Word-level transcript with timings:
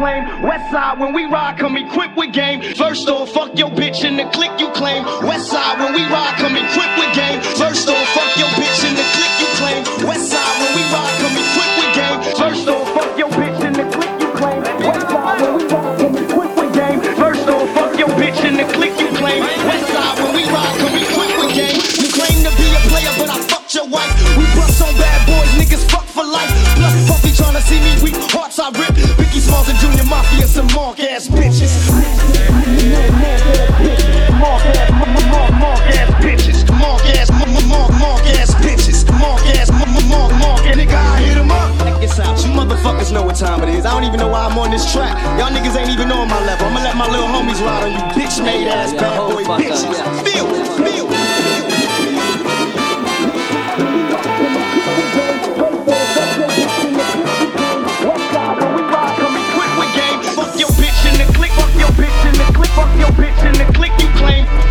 claim. 0.00 0.42
West 0.42 0.70
side 0.70 0.98
when 0.98 1.12
we 1.12 1.24
ride, 1.24 1.58
come 1.58 1.76
equipped 1.76 2.16
with 2.16 2.32
game. 2.32 2.62
First 2.74 3.08
off, 3.08 3.30
fuck 3.30 3.56
your 3.58 3.70
bitch 3.70 4.04
in 4.04 4.16
the 4.16 4.24
click 4.32 4.52
you 4.58 4.68
claim. 4.70 5.04
West 5.24 5.50
side 5.50 5.78
when 5.78 5.92
we 5.92 6.04
ride, 6.08 6.36
come 6.36 6.56
equipped 6.56 6.96
with 6.98 7.12
game. 7.14 7.40
First 7.56 7.88
off, 7.88 8.06
fuck 8.16 8.32
your 8.36 8.48
bitch 8.56 8.80
in 8.88 8.94
the 8.96 9.06
click 9.16 9.34
you 9.40 9.48
claim. 9.60 9.80
West 10.08 10.30
side 10.30 10.56
when 10.60 10.72
we 10.76 10.82
ride, 10.92 11.16
come 11.20 11.36
equipped 11.36 11.76
with 11.80 11.92
game. 11.94 12.18
First 12.40 12.68
off, 12.68 12.86
fuck 12.94 13.18
your 13.18 13.28
bitch 13.28 13.60
in 13.64 13.72
the 13.72 13.84
click 13.92 14.12
you 14.20 14.30
claim. 14.40 14.60
West 14.88 15.08
side 15.08 15.40
when 15.40 15.52
we 15.56 15.64
ride, 15.68 15.98
come 16.00 16.16
equipped 16.16 16.56
with 16.56 16.72
game. 16.74 17.00
First 17.20 17.48
off, 17.48 17.68
fuck 17.74 17.98
your 17.98 18.08
bitch 18.16 18.40
in 18.44 18.56
the 18.56 18.66
click 18.72 18.94
you 19.00 19.08
claim. 19.20 19.40
West 19.68 19.86
side 19.92 20.16
when 20.20 20.32
we 20.36 20.44
ride, 20.48 20.76
come 20.80 20.96
equipped 20.96 21.36
with 21.40 21.52
game. 21.52 21.76
You 22.00 22.08
claim 22.08 22.38
to 22.44 22.52
be 22.56 22.66
a 22.72 22.80
player, 22.88 23.12
but 23.20 23.28
I 23.28 23.38
fucked 23.48 23.74
your 23.74 23.88
wife. 23.88 24.12
We 24.36 24.44
bust 24.56 24.80
on 24.80 24.92
bad 24.96 25.20
boys, 25.28 25.52
niggas 25.60 25.84
fuck 25.92 26.04
for 26.08 26.24
life. 26.24 26.50
Plus, 26.76 26.96
Puffy 27.08 27.32
tryna 27.36 27.60
see 27.68 27.80
me 27.80 27.92
weak, 28.02 28.16
Smalls 29.50 29.68
and 29.68 29.78
Junior 29.80 30.04
Mafia, 30.04 30.46
some 30.46 30.68
mark 30.78 31.00
ass 31.00 31.26
bitches. 31.26 31.90
Mark 34.38 34.62
ass, 34.62 34.90
mark, 35.26 35.52
mark 35.58 35.80
ass 35.98 36.10
bitches. 36.22 36.62
Mark 36.78 37.02
ass, 37.18 37.30
mark, 37.66 37.90
mark 37.98 38.22
ass 38.38 38.54
bitches. 38.62 39.02
Mark 39.18 39.42
ass, 39.58 39.72
mark, 39.72 40.30
mark 40.38 40.60
ass. 40.62 40.76
Nigga, 40.76 40.94
I 40.94 41.20
hit 41.22 41.36
'em 41.36 41.50
up. 41.50 41.70
Check 42.00 42.26
out. 42.26 42.44
You 42.44 42.52
motherfuckers 42.52 43.10
know 43.12 43.22
what 43.22 43.34
time 43.34 43.60
it 43.64 43.70
is. 43.70 43.84
I 43.84 43.90
don't 43.90 44.04
even 44.04 44.20
know 44.20 44.28
why 44.28 44.46
I'm 44.46 44.56
on 44.56 44.70
this 44.70 44.90
track. 44.92 45.14
Y'all 45.36 45.50
niggas 45.50 45.76
ain't 45.76 45.90
even 45.90 46.12
on 46.12 46.28
my 46.28 46.40
level. 46.46 46.66
I'ma 46.68 46.80
let 46.84 46.96
my 46.96 47.08
little 47.08 47.26
homies 47.26 47.60
ride 47.64 47.82
on 47.82 47.92
you 47.92 47.98
bitch 48.14 48.42
made 48.44 48.68
ass 48.68 48.92
Yeah, 48.92 49.00
bad 49.00 49.34
boy 49.34 49.44
fuck 49.44 49.60
up, 49.60 49.66
bitches. 49.66 50.39
You 63.98 64.08
claim. 64.18 64.69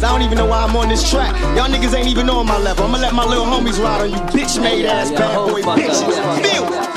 Know 0.00 0.04
what 0.04 0.04
time 0.04 0.04
it 0.04 0.04
is. 0.04 0.04
I 0.04 0.12
don't 0.12 0.22
even 0.22 0.38
know 0.38 0.46
why 0.46 0.64
I'm 0.64 0.76
on 0.76 0.88
this 0.88 1.08
track. 1.08 1.32
Y'all 1.56 1.68
niggas 1.68 1.94
ain't 1.96 2.08
even 2.08 2.28
on 2.30 2.46
my 2.46 2.58
level. 2.58 2.84
I'ma 2.84 2.98
let 2.98 3.14
my 3.14 3.24
little 3.24 3.44
homies 3.44 3.82
ride 3.82 4.00
on 4.00 4.10
you 4.10 4.18
bitch 4.32 4.60
made 4.62 4.84
ass 4.86 5.10
bad 5.10 5.36
boy 5.48 5.62
bitches. 5.62 6.14
Feel, 6.42 6.87